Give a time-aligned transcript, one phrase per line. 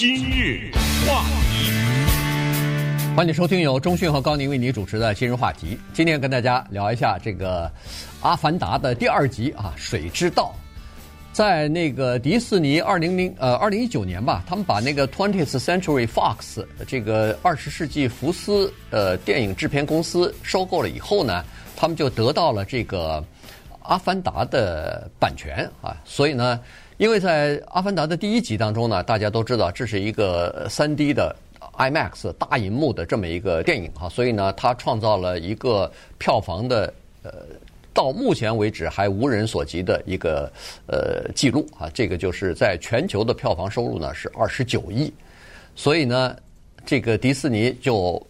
[0.00, 0.70] 今日
[1.06, 1.22] 话
[1.52, 1.70] 题，
[3.14, 5.78] 欢迎收听由中讯和高宁为你主持的今日话题。
[5.92, 7.66] 今天跟大家聊一下这个
[8.22, 10.54] 《阿凡达》的第二集啊，《水之道》。
[11.36, 21.44] 在那个迪士尼二零零呃二零一九年吧，他们把那个 Twentieth Century Fox 这个二十世纪福斯呃电影制片公司收购了以后呢，
[21.76, 23.20] 他们就得到了这个
[23.82, 26.58] 《阿凡达》的版权啊，所以呢。
[27.00, 31.34] 因为在《阿凡达》的第一集当中呢，大家都知道这是一个 3D 的
[31.78, 36.92] IMAX 大银幕的这么一个电影哈，所以呢，它创造了一个票房的
[37.22, 37.32] 呃
[37.94, 40.52] 到目前为止还无人所及的一个
[40.88, 45.10] 呃记录啊，这个就是在全球的票房收入呢是二十九亿，
[45.74, 46.36] 所以呢，
[46.84, 48.22] 这个迪士尼就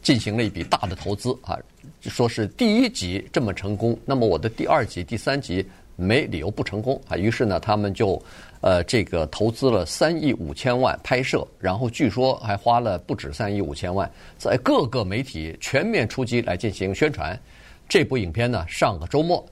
[0.00, 1.58] 进行了一笔大的投资啊，
[2.00, 5.62] 说是第一集这么成功，那么我的第二集、第三集。
[6.00, 7.16] 没理由不成功啊！
[7.16, 8.22] 于是呢，他们就
[8.60, 14.08] 呃这个投资了三亿五千万拍摄，然后据说还花了不止三亿五千万，
[14.38, 17.36] 在各个媒体全面出击来进行宣传。
[17.88, 19.44] 这部影片呢，上个周末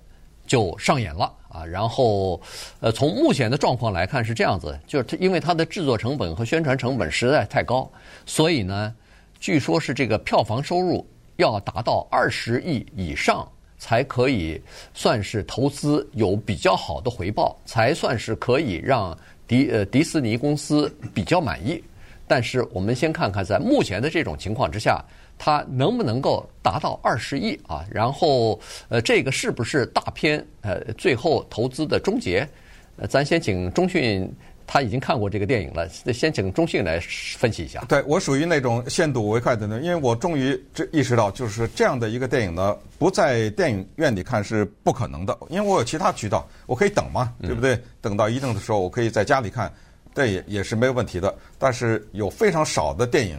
[0.46, 1.66] 就上演了啊！
[1.66, 2.40] 然后
[2.78, 7.90] 呃，从目前的状况来看是这样子，就是因为它的制作成本和宣传成本实在太高，
[8.24, 8.94] 所以呢，
[9.40, 11.04] 据说是这个票房收入
[11.38, 13.44] 要达到二十亿以上。
[13.78, 14.60] 才可以
[14.94, 21.82] 算是投资有比较好的回报，才算是可以让迪呃迪士尼公司比较满意。
[22.26, 25.04] 但是我们先看看在目前的这种情况之下，
[25.38, 27.84] 它能不能够达到二十亿啊？
[27.90, 32.48] 然后呃，这个是不是大片呃最后投资的终结？
[32.96, 34.30] 呃，咱先请中讯。
[34.66, 36.98] 他已经看过这个电影了，先请中信来
[37.38, 37.84] 分析一下。
[37.88, 47.74] 对，我属于那种先睹为快的呢，因为我终于这意识到，就是这样的一个电影呢，不在电影院里看是不可能的，因为我有其他渠道，我可以等嘛，对不对？
[47.74, 49.72] 嗯、等到一定的时候，我可以在家里看，
[50.14, 51.32] 这也也是没有问题的。
[51.58, 53.38] 但是有非常少的电影，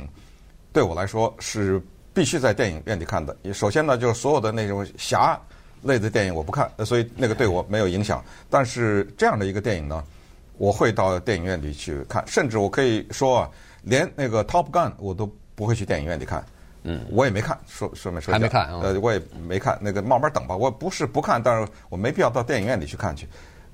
[0.72, 1.82] 对我来说是
[2.14, 3.36] 必须在电影院里看的。
[3.54, 5.38] 首先呢，就是所有的那种侠
[5.82, 8.24] 类的电影我不看，所以那个对我没有影响。
[8.50, 10.02] 但是这样的一个电影呢？
[10.58, 13.50] 我会到电影院里去看，甚至我可以说啊，
[13.84, 16.44] 连那个《Top Gun》我都不会去电影院里看。
[16.84, 18.32] 嗯，我也没看，说说没说。
[18.32, 18.80] 还没看啊？
[18.82, 20.56] 呃，我也没看，那个慢慢等吧。
[20.56, 23.28] 我不是不看，但是我没必要到电影院里去看去。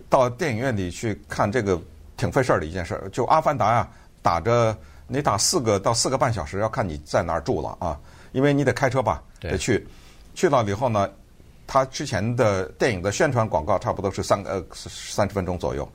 [0.10, 1.80] 到电影院里去看这个
[2.18, 3.10] 挺费事儿的一件事儿。
[3.10, 3.88] 就《阿凡达》呀，
[4.22, 4.76] 打着
[5.08, 8.00] 你打四个到四个半小时，要看你在哪儿住了啊，
[8.32, 9.86] 因为你得开车吧，得去。
[10.34, 11.08] 去到了以后呢，
[11.68, 15.88] 他之前的电影的宣传广告差不多是三呃三十分钟左右。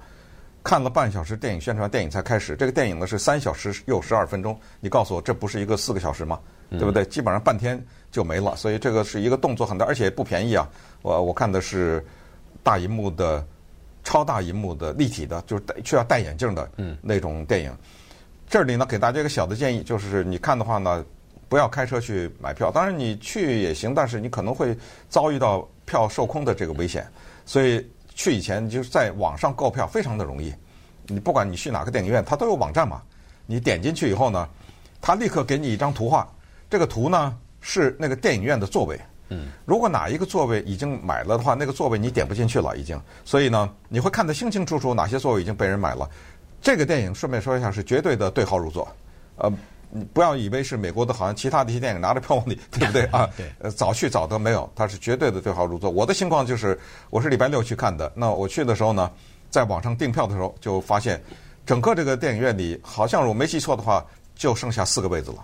[0.68, 2.54] 看了半小时电影宣传，电影才开始。
[2.54, 4.54] 这个电影呢是三小时又十二分钟。
[4.80, 6.38] 你告诉我，这不是一个四个小时吗？
[6.72, 7.06] 对不对？
[7.06, 8.54] 基本上半天就没了。
[8.54, 10.68] 所以这个是一个动作很大，而且不便宜啊。
[11.00, 12.04] 我我看的是
[12.62, 13.42] 大银幕的、
[14.04, 17.74] 超大银幕的立体的，就是需要戴眼镜的那种电影。
[18.46, 21.02] 这里呢，给大家一个小的建议，就是你看的话呢，
[21.48, 22.70] 不要开车去买票。
[22.70, 24.76] 当然你去也行，但是你可能会
[25.08, 27.10] 遭遇到票售空的这个危险。
[27.46, 27.82] 所以。
[28.18, 30.52] 去以前就是在网上购票非常的容易，
[31.06, 33.00] 你不管你去哪个电影院，它都有网站嘛。
[33.46, 34.48] 你点进去以后呢，
[35.00, 36.28] 它立刻给你一张图画，
[36.68, 39.00] 这个图呢是那个电影院的座位。
[39.28, 43.00] 嗯，如果哪一个座位已经买了的话，那个座位你点不进去了已经。
[43.24, 46.10] 所以呢，你会看得清清楚楚哪些座位已经被人买了。
[46.60, 48.88] 这个电影顺便说一下是绝对的对号入座，
[49.36, 49.48] 呃。
[49.91, 53.28] 你不要以为是美国的，好像其他的一些电影拿着票往里，对不对 啊？
[53.37, 53.50] 对。
[53.59, 55.91] 呃，早去早得没有，它是绝对的对号入座。
[55.91, 56.78] 我的情况就是，
[57.10, 58.12] 我是礼拜六去看的。
[58.15, 59.10] 那我去的时候呢，
[59.50, 61.22] 在网上订票的时候，就发现
[61.65, 64.04] 整个这个电影院里，好像我没记错的话，
[64.34, 65.38] 就剩下四个位子了，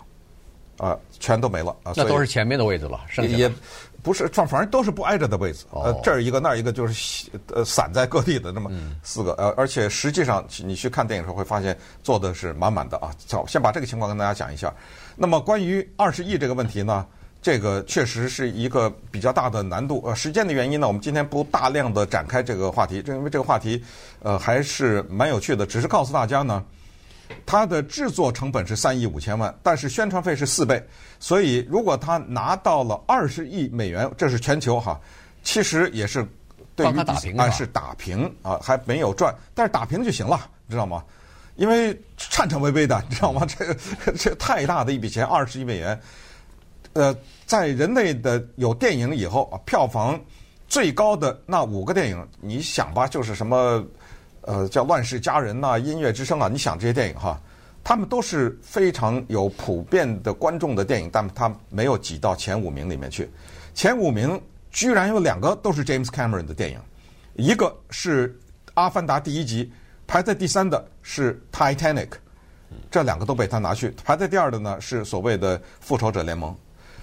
[0.78, 1.92] 啊、呃，全都没了啊。
[1.96, 3.36] 那都是前面的位置了，剩下。
[3.36, 3.50] 也
[4.04, 8.70] 不是，反反正都是不挨着的位置，呃，这儿一个那儿一个，就是呃散在各地的那么
[9.02, 13.10] 四个，呃，而且实际上你去看电影的时候会发现坐的是满满的啊。
[13.32, 14.70] 好，先把这个情况跟大家讲一下。
[15.16, 17.06] 那么关于二十亿这个问题呢，
[17.40, 20.02] 这个确实是一个比较大的难度。
[20.04, 23.82] 呃，时间的原因呢，我们今天不大量的展开这个话题，正因为这个话题
[24.22, 26.62] 呃还是蛮有趣的，只是告诉大家呢。
[27.46, 30.82] 它的制作成本是三亿五千万，但是宣传费是四倍，
[31.18, 35.00] 所以如果他拿到了二十亿美元，这是全球哈，
[35.42, 36.26] 其实也是
[36.74, 41.04] 对于打平啊，是打平啊，还没有赚，但是打平就行了，知道吗？
[41.56, 43.46] 因为颤颤巍巍的，你知道吗？
[43.46, 43.76] 这个
[44.18, 46.00] 这太大的一笔钱，二十亿美元，
[46.94, 47.16] 呃，
[47.46, 50.20] 在人类的有电影以后啊，票房
[50.66, 53.84] 最高的那五个电影，你想吧，就是什么？
[54.46, 57.40] 呃，叫《乱世佳人》呐，《音乐之声》啊，你想这些电影哈，
[57.82, 63.30] 他们都是非常有普遍的观众的电影，但他没有挤到前五名里面去。
[63.74, 66.78] 前五名居然有两个都是 James Cameron 的电影，
[67.34, 68.28] 一个是
[68.74, 69.72] 《阿凡达》第一集，
[70.06, 72.08] 排在第三的是《Titanic》，
[72.90, 73.94] 这两个都被他拿去。
[74.04, 76.54] 排在第二的呢是所谓的复仇者联盟，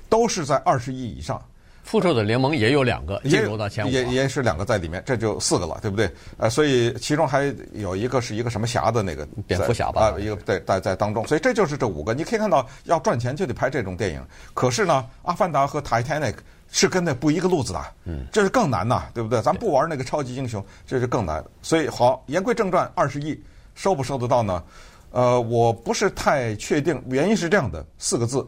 [0.08, 1.44] 都是在二十亿以上。
[1.84, 6.10] 复仇者联盟也有两个进入到前五，也也是两个在里面，这就四个了，对不对？
[6.38, 10.10] 呃，所以其中还有一个是一个什么侠的那个蝙蝠侠吧？
[10.10, 12.14] 啊，一个在在在当中，所以这就是这五个。
[12.14, 14.24] 你可以看到，要赚钱就得拍这种电影。
[14.54, 16.34] 可是呢，《阿凡达》和《Titanic》
[16.72, 19.42] 是跟那不一个路子的，嗯，这是更难呐，对不对？
[19.42, 21.44] 咱不玩那个超级英雄，这是更难。
[21.62, 23.38] 所以好，言归正传，二十亿
[23.76, 24.64] 收不收得到呢？
[25.12, 28.48] 呃，我不是太确定，原因是这样的，四个字，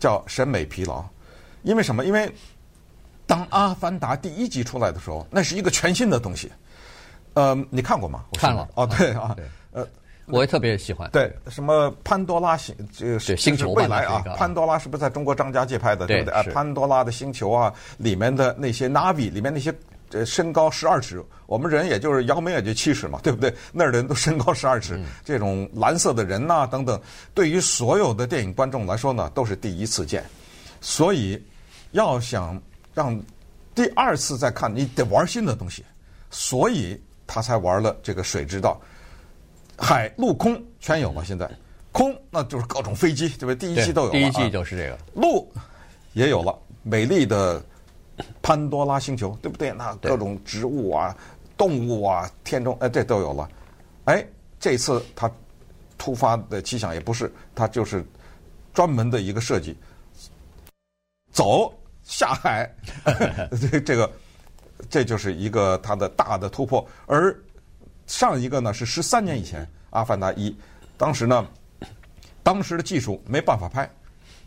[0.00, 1.04] 叫审美疲劳。
[1.62, 2.04] 因为什么？
[2.04, 2.30] 因为
[3.26, 6.50] 当《阿凡达》第一集出来的时候，那是一个全新的东西。
[7.34, 8.24] 呃，你看过吗？
[8.30, 8.68] 我看了。
[8.74, 9.34] 哦，对啊，
[9.70, 9.86] 呃，
[10.26, 11.08] 我也特别喜欢。
[11.12, 14.22] 对，什么潘多拉星这个是星球未来啊？
[14.36, 16.06] 潘多拉是不是在中国张家界拍的？
[16.06, 16.34] 对不对？
[16.34, 19.72] 啊，潘多拉的星球啊，里面的那些 Navi，里面那些
[20.10, 23.54] 呃身高十二尺，我们人也就是姚明也就七尺嘛，对不对？
[23.72, 27.00] 那儿的人都身高十二尺，这种蓝色的人呐等等，
[27.32, 30.22] 对于所有的电影观众来说呢，都是第一次见，
[30.82, 31.42] 所以。
[31.92, 32.60] 要想
[32.92, 33.18] 让
[33.74, 35.84] 第二次再看，你得玩新的东西，
[36.30, 38.78] 所以他才玩了这个水之道，
[39.78, 41.24] 海陆空全有了。
[41.24, 41.50] 现在
[41.90, 43.56] 空那就是各种飞机，对不对？
[43.56, 44.12] 第一季都有了。
[44.12, 44.98] 第一季就是这个。
[45.14, 45.50] 陆
[46.12, 47.62] 也有了，美丽的
[48.42, 49.70] 潘多拉星球，对不对？
[49.72, 51.16] 那各种植物啊、
[51.56, 53.48] 动物啊、天中哎，这都有了。
[54.04, 54.26] 哎，
[54.60, 55.30] 这次他
[55.96, 58.04] 突发的奇想也不是，他就是
[58.74, 59.76] 专门的一个设计，
[61.30, 61.72] 走。
[62.04, 62.68] 下海，
[63.70, 64.12] 这这个，
[64.90, 66.86] 这就是一个它的大的突破。
[67.06, 67.34] 而
[68.06, 70.50] 上一个呢是十三年以前，《阿凡达一》，
[70.96, 71.46] 当时呢，
[72.42, 73.88] 当时的技术没办法拍，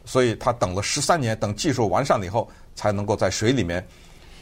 [0.05, 3.85] 所以他等了十三年，等技术完善了以后，才能够在水里面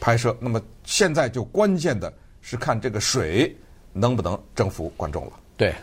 [0.00, 0.36] 拍摄。
[0.40, 3.56] 那么现在就关键的是看这个水
[3.92, 5.32] 能不能征服观众了。
[5.56, 5.74] 对。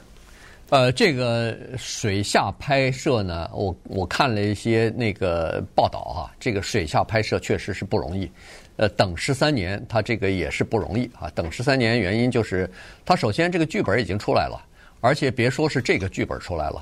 [0.72, 8.32] 呃，这个水下拍摄呢，我我看了一些那个报道啊，这个水下拍摄确实是不容易。
[8.78, 11.30] 呃，等十三年，他这个也是不容易啊。
[11.36, 12.72] 等十三年原因就是，
[13.04, 14.66] 他首先这个剧本已经出来了，
[15.02, 16.82] 而且别说是这个剧本出来了，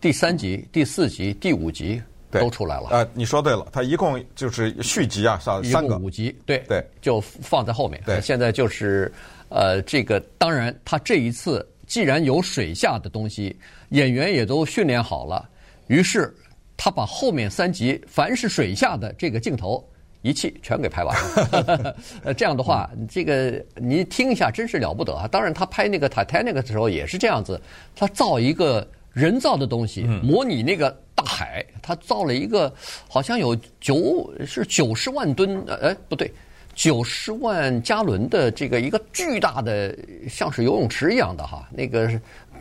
[0.00, 2.88] 第三集、第四集、第五集都出来了。
[2.90, 8.00] 呃，你说对了，他一共就是续集啊，三三个五集，对对，就放在后面。
[8.06, 9.12] 对，现在就是
[9.50, 11.68] 呃，这个当然，他这一次。
[11.90, 13.56] 既然有水下的东西，
[13.88, 15.50] 演员也都训练好了，
[15.88, 16.32] 于是
[16.76, 19.84] 他把后面三集凡是水下的这个镜头
[20.22, 21.96] 一气全给拍完了。
[22.22, 25.26] 呃，这样的话，这个你听一下，真是了不得啊！
[25.26, 27.60] 当然，他拍那个 Titanic 的时候也是这样子，
[27.96, 32.72] 他造一个人造的东西，模拟那个大海，他造了一个
[33.08, 36.32] 好像有九是九十万吨，呃，不对。
[36.80, 39.94] 九十万加仑的这个一个巨大的，
[40.30, 42.10] 像是游泳池一样的哈，那个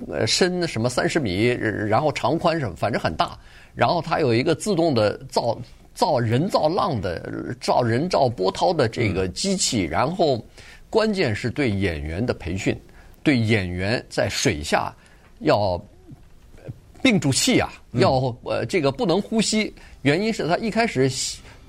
[0.09, 1.45] 呃深什么三十米，
[1.87, 3.39] 然后长宽什么，反正很大。
[3.73, 5.57] 然后它有一个自动的造
[5.93, 10.45] 造人造浪的造人造波涛的这个机器，然后
[10.89, 12.77] 关键是对演员的培训，
[13.23, 14.93] 对演员在水下
[15.39, 15.81] 要
[17.01, 21.09] 屏住气啊，要呃这个不能呼吸，原因是他一开始。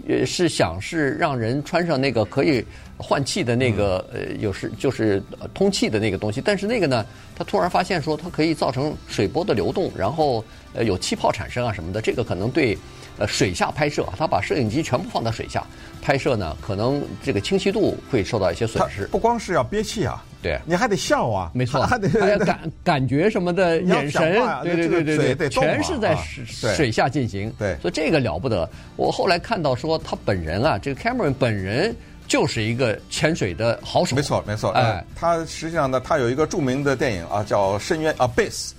[0.06, 2.64] 也是想是让人穿上那个可以
[2.97, 5.23] 换气的那个呃，有时就是
[5.55, 7.05] 通气的那个东西，但是那个呢，
[7.35, 10.44] 他突然发现说它可以造成水波的流动，然后
[10.75, 12.76] 呃有气泡产生啊什么的，这个可能对
[13.21, 15.62] 呃水下拍摄，他把摄影机全部放在水下
[16.03, 19.07] 拍摄呢，可能这个清晰度会受到一些损失。
[19.07, 24.33] 不光是要憋气啊，对，你还得笑啊，没错， 还得还要 感感觉什么的眼神，
[24.65, 27.53] 对对对对对，全是在水水下进行。
[27.57, 28.69] 对，所以这个了不得。
[28.97, 31.95] 我后来看到说他本人啊，这个 Cameron 本人。
[32.31, 34.15] 就是一个潜水的好手。
[34.15, 34.71] 没错，没错。
[34.71, 38.71] 哎，他实际上呢，他有一个著名的电影啊，叫《深渊》（Abyss），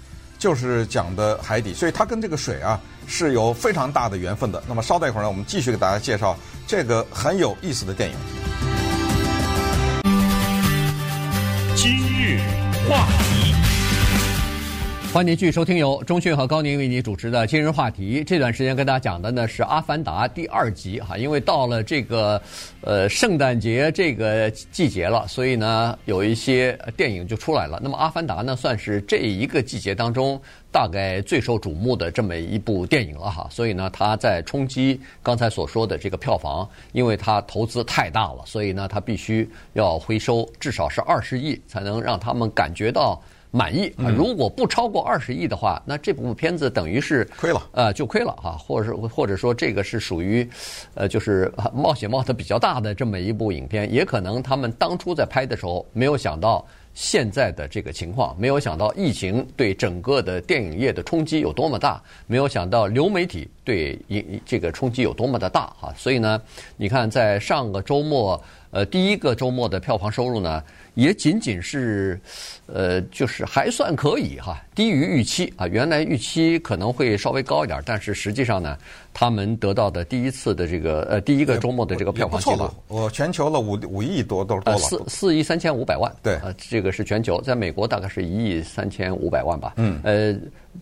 [0.41, 4.61] 就是讲的海底，所以它跟这个水啊是有非常大的缘分的。
[4.67, 8.15] 那么稍待一会儿呢，我们继续给大家介绍这个很有意思的电影。
[11.75, 12.39] 今日
[12.89, 13.30] 话。
[15.13, 18.23] 欢迎继续收听由中讯和高宁为你主持的今日话题。
[18.23, 22.41] 这段时间跟大家讲的呢是《阿凡达》第二集哈，因为到了这个
[22.79, 27.77] 呃圣诞节这个季节了，所以呢有一些电影就出来了。
[27.83, 30.41] 那么《阿凡达》呢算是这一个季节当中
[30.71, 43.21] 大概最受瞩目的这么一部电影了哈，所以呢它在冲击刚才所说的这个票房，因为它投资太大了，所以呢它必须要回收至少是二十亿，才能让他们感觉到。
[43.51, 44.09] 满意啊！
[44.09, 50.49] 如果不超过二十亿的话，那这部片子等于是亏了，呃，就亏了啊，或者是或者说这个是属于，
[50.93, 63.99] 呃，就是冒险冒的比较大的这么一部影片，也可能他们当初在拍的时候没有想到现在的这个情况，没有想到疫情对整个的电影业的冲击有多么大，没有想到流媒体对
[64.45, 65.93] 这个冲击有多么的大哈。
[65.97, 66.41] 所以呢，
[66.77, 68.41] 你看在上个周末，
[68.71, 70.63] 呃，第一个周末的票房收入呢，
[70.95, 72.19] 也仅仅是，
[72.67, 75.67] 呃，就是还算可以哈，低于预期啊。
[75.67, 78.77] 原来预期可能会稍微高一点，但是实际上呢，
[79.13, 90.33] 他们得到的第一次的这个呃第一个周末的这个票房记录，我全球了五五亿多都多了，四四亿三千五百万，对，呃，这个是全球，在美国大概是一亿三千五百万吧，嗯，呃，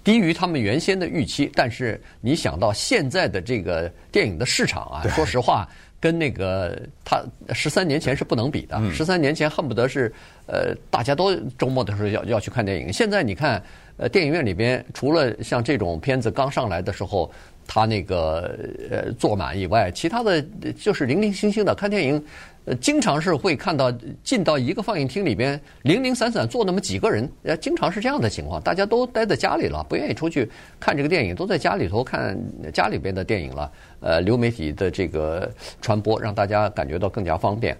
[0.03, 5.67] 低于他们原先的预期，但是你想到现在的这个电影的市场啊，说实话。
[6.01, 7.21] 跟那个他
[7.53, 10.09] 十三年前是不能比的，十三年前恨不得是
[10.45, 12.93] 呃大家都周末的时候要要去看电影。
[12.93, 13.61] 现在你看，
[13.97, 17.29] 呃电影院里边除了像这种片子刚上来的时候，
[17.69, 18.57] 他那个
[18.89, 20.41] 呃坐满以外，其他的
[20.75, 22.25] 就是零零星星的看电影。
[22.65, 23.91] 呃，经常是会看到
[24.23, 30.49] 进到一个放映厅里边，零零散散坐那么几个人，呃，经常是这样的情况，大家都待在家里了，不愿意出去
[30.79, 32.37] 看这个电影，都在家里头看
[32.73, 33.71] 家里边的电影了。
[34.01, 35.49] 呃，流媒体的这个
[35.81, 37.75] 传播让大家感觉到更加方便，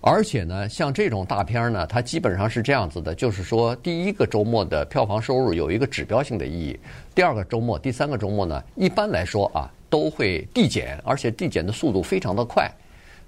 [0.00, 6.78] 而且呢，像这种大片呢，它基本上是这样子的，就是说第一个周末的票房收入有一个指标性的意义，
[7.14, 12.70] 第二个周末、第三个周末呢，一般来说啊都会递减，而且递减的速度非常的快。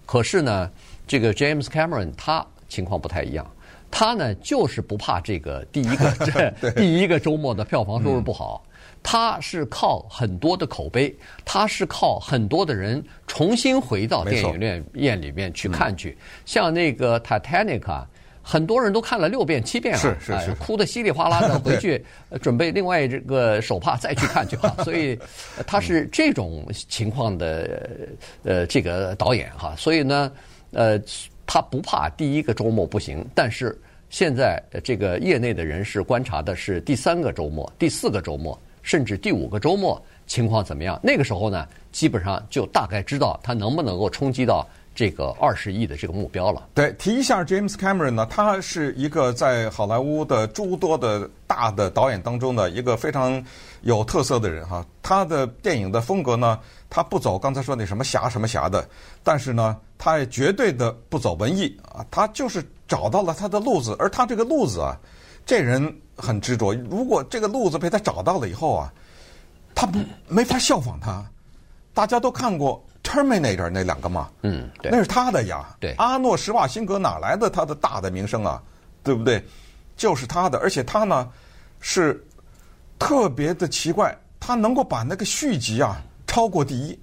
[0.07, 0.71] 可是呢，
[1.07, 3.45] 这个 James Cameron 他情况不太一样，
[3.91, 8.63] 他呢就是不怕这个第一个 这第一个周末的票房收入不好，
[9.03, 11.15] 他是靠很多的口碑，
[11.45, 18.07] 他是靠很多的人重新回到电影院院里面去看去，像那个 Titanic 啊。
[18.43, 22.03] 很多人都看了六遍七遍了，是是是，哭得稀里哗啦的，回去
[22.41, 24.75] 准备另外这个手帕再去看去哈。
[24.83, 25.17] 所以
[25.67, 27.87] 他是这种情况的
[28.43, 29.75] 呃这个导演哈。
[29.77, 30.33] 所以呢
[30.73, 30.99] 呃
[31.47, 33.79] 他不怕第一个周末不行，但是
[34.09, 40.99] 现在这个业内的人士观察的是第三个周末、第四个周末，甚至第五个周末情况怎么样？
[41.03, 44.67] 那个时候呢，基本上就大概知道他能不能够冲击到。
[44.93, 46.69] 这个二十亿的这个目标了。
[46.75, 53.43] 对，提一下 James Cameron 呢，他是一个在好莱坞的诸多的大的导演当中的一个非常
[53.83, 54.85] 有特色的人哈。
[55.01, 56.59] 他的电影的风格呢，
[56.91, 58.87] 他不走刚才说那什么侠什么侠的，
[59.23, 64.99] 但是呢，他也绝对的不走文艺啊，他就是找到了他的路子，而他这个路子啊，
[65.47, 66.75] 这人很执着。
[66.75, 68.93] 如果这个路子被他找到了以后啊，
[69.75, 69.99] 他不
[70.29, 71.25] 没法效仿他。
[71.95, 72.85] 大家都看过。
[73.03, 75.75] Terminator 那两个嘛，嗯，对，那是他的呀。
[75.81, 78.63] 对，阿诺·施瓦辛格哪来的他的大的名声啊？
[79.03, 79.43] 对不对？
[79.97, 81.27] 就是他的，而且他呢
[81.81, 82.23] 是
[82.99, 86.97] 特别的奇怪，他能够把那个续集啊超过第一。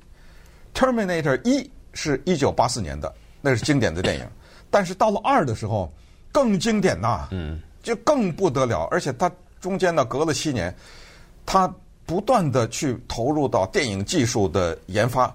[0.74, 4.26] Terminator 一是一九八四年的，那是经典的电影，
[4.70, 5.92] 但是到了二的时候
[6.32, 10.76] 更经典呐，嗯，就更不得了，而且他中间呢隔了七年，
[11.46, 11.74] 他
[12.06, 15.34] 不断的去投入到电影技术的研发。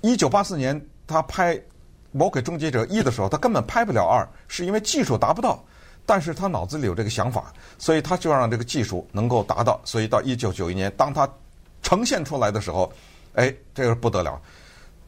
[0.00, 1.54] 一九八四年，他拍
[2.10, 5.64] 《魔鬼终结者一》的时候，他根本拍不了二，是因为技术达不到。
[6.04, 9.80] 但是他脑子里有这个想法，所以他就让这个技术能够达到。
[9.84, 11.26] 所以到一九九一年，当他
[11.84, 12.92] 呈现出来的时候，
[13.34, 14.42] 哎，这个不得了。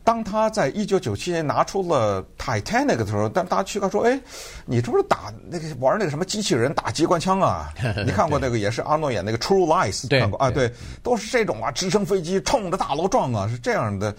[0.06, 4.16] 当他在一九九七年拿出了《Titanic》的时候，但大家去看说，哎，
[4.64, 7.74] 你这不是打那个玩那个什么机器人打机关枪啊？
[8.06, 10.48] 你看过那个也是阿诺演那个《True Lies》看过啊？
[10.48, 10.72] 对，
[11.02, 14.14] 都是这种啊，直升飞机冲着大楼撞啊，是这样的。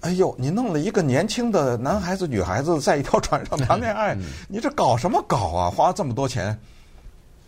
[0.00, 4.16] 哎呦，你弄了一个年轻的男孩子、女孩子在一条船上谈恋爱，
[4.48, 5.68] 你这搞什么搞啊？
[5.68, 6.58] 花这么多钱，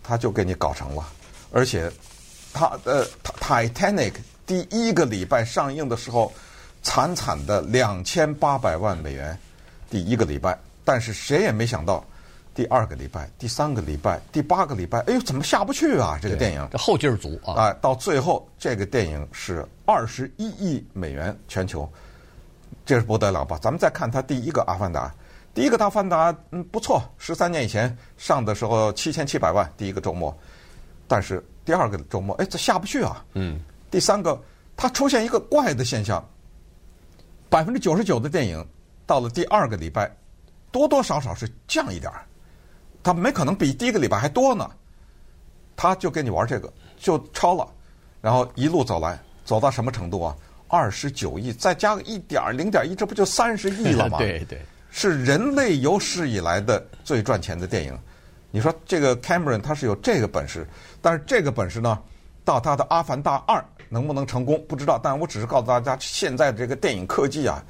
[0.02, 1.02] 他就给你搞成了。
[1.50, 1.90] 而且，
[2.52, 3.06] 他呃
[3.40, 4.12] 《Titanic》
[4.46, 6.30] 第一个礼拜上映的时候，
[6.82, 9.38] 惨惨的两千八百万美元，
[9.90, 10.58] 第一个礼拜。
[10.84, 12.02] 但是谁也没想到，
[12.54, 16.18] 第二个礼拜、第三个礼拜、第八个礼拜，哎呦，怎么下不去啊？
[16.20, 17.54] 这个电影这后劲儿足啊！
[17.56, 21.86] 哎，到最后这个电影是二十一亿美元全球。
[22.86, 23.58] 这是不得了吧？
[23.60, 25.08] 咱们再看他第一个《阿凡达》，
[25.52, 30.34] 第一个《阿凡达》嗯不错，十三年以前上的时候七千七百万第一个周末，
[31.06, 33.22] 但是第二个周末哎这下不去啊。
[33.34, 33.60] 嗯。
[33.90, 34.40] 第三个，
[34.74, 36.26] 它出现一个怪的现象，
[37.48, 38.64] 百分之九十九的电影
[39.06, 40.10] 到了第二个礼拜，
[40.70, 42.26] 多多少少是降一点儿，
[43.02, 44.70] 它没可能比第一个礼拜还多呢。
[45.76, 47.66] 他就跟你玩这个，就超了，
[48.20, 50.36] 然后一路走来，走到什么程度啊？
[50.66, 54.18] 二十九亿，再加个一点零点一，这不就三十亿了吗？
[54.20, 57.98] 对对，是人类有史以来的最赚钱的电影。
[58.50, 60.66] 你说这个 Cameron 他是有这个本事，
[61.00, 61.98] 但是这个本事呢，
[62.44, 64.98] 到他的《阿凡达二》能不能成功不知道。
[65.02, 67.62] 但我只是告诉大家，现在这个电影科技啊，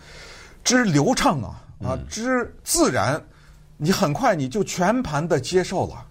[0.65, 3.23] 之流畅啊啊之自然，
[3.77, 6.05] 你很快你就全盘的接受了。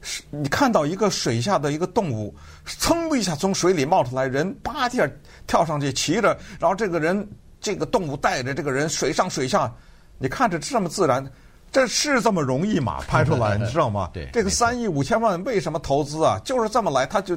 [0.00, 2.32] 是你看到一个水下的一个动物，
[2.64, 5.10] 噌的一下从水里冒出来，人叭一下
[5.44, 7.28] 跳上去骑着，然后这个人
[7.60, 9.70] 这个动物带着这个人水上水下，
[10.16, 11.28] 你看着这么自然，
[11.72, 13.00] 这是这么容易吗？
[13.08, 14.08] 拍出来你知道吗？
[14.12, 16.40] 对，这个三亿五千万为什么投资啊？
[16.44, 17.36] 就是这么来，他就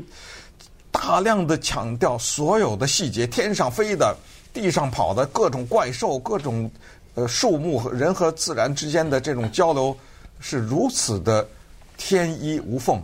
[1.03, 4.15] 大量的强调所有的细节，天上飞的、
[4.53, 6.70] 地上跑的各种怪兽、各种
[7.15, 9.98] 呃树木和人和自然之间的这种交流
[10.39, 11.46] 是如此的。
[11.98, 13.00] 天衣无缝，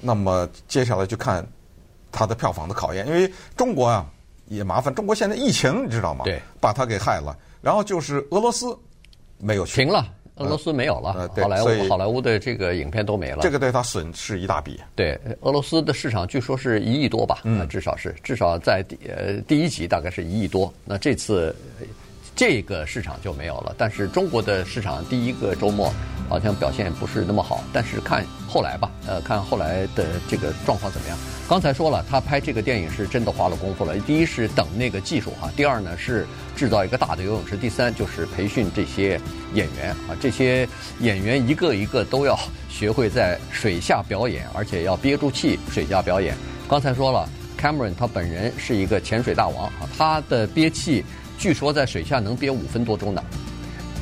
[0.00, 1.44] 那么接下来就看
[2.10, 4.04] 它的票房的考验，因为中国啊
[4.48, 6.24] 也麻烦，中国现在疫情你知道吗？
[6.24, 7.36] 对，把它给害了。
[7.62, 8.76] 然后就是俄罗斯
[9.38, 10.04] 没有去停了，
[10.36, 14.80] 俄罗斯没有了，呃呃、好莱坞好莱坞的这个影片都没了，这个对他损失一大笔。
[14.96, 21.54] 对，俄罗斯的市场据说是一亿多吧，嗯，至少是至少在第呃第一集大概是一亿多，那这次。
[22.36, 25.88] 这个市场就没有了，但是中国的市场第一个周末
[26.28, 31.16] 好像表现不是那么好，但是看后来吧，呃，看后来的这个状况怎么样。
[31.46, 33.94] 刚才说了，他拍这个电影是真的花了功夫了。
[34.00, 39.20] 第一是等那个技术哈，第二呢是制造一个大的游泳池，第三就是培训这些
[39.52, 40.66] 演员啊，这些
[41.00, 42.38] 演员一个一个都要
[42.70, 46.34] 学会在水下表演，而且要憋住气水下表演。
[46.66, 47.28] 刚才说了
[47.60, 51.04] ，Cameron 他本人是一个潜水大王啊，他的憋气。
[51.36, 53.22] 据说在水下能憋五分多钟呢，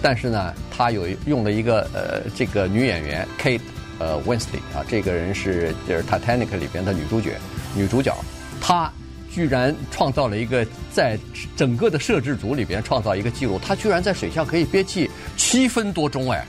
[0.01, 3.61] 但是呢，他有用了一个呃，这个女演员 Kate
[4.03, 7.39] 呃，Wednesday 啊，这个人是就是 Titanic 里边的女主角，
[7.77, 8.13] 女主角，
[8.61, 8.93] 她
[9.31, 11.17] 居然创造了一个在
[11.57, 16.45] 整个的摄制组里边创造一个记录，她居然在水下可以憋气七分多钟哎，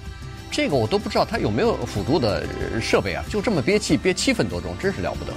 [0.49, 2.43] 这个我都不知道她有没有辅助的
[2.81, 5.31] 设备啊，就这么憋气憋七分多钟，真是了不得。